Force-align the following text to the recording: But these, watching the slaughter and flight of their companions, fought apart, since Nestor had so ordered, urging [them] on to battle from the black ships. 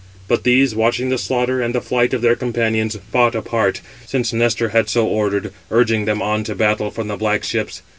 But 0.27 0.41
these, 0.43 0.73
watching 0.73 1.09
the 1.09 1.19
slaughter 1.19 1.61
and 1.61 1.75
flight 1.83 2.11
of 2.11 2.23
their 2.23 2.35
companions, 2.35 2.97
fought 3.11 3.35
apart, 3.35 3.81
since 4.07 4.33
Nestor 4.33 4.69
had 4.69 4.89
so 4.89 5.05
ordered, 5.05 5.53
urging 5.69 6.05
[them] 6.05 6.23
on 6.23 6.43
to 6.45 6.55
battle 6.55 6.89
from 6.89 7.07
the 7.07 7.15
black 7.17 7.43
ships. 7.43 7.83